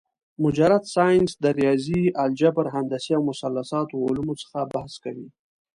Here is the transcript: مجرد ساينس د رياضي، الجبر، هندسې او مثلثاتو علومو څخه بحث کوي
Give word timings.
مجرد 0.43 0.83
ساينس 0.95 1.31
د 1.43 1.45
رياضي، 1.59 2.01
الجبر، 2.23 2.65
هندسې 2.75 3.11
او 3.17 3.21
مثلثاتو 3.29 4.03
علومو 4.07 4.33
څخه 4.41 4.59
بحث 4.73 4.93
کوي 5.03 5.27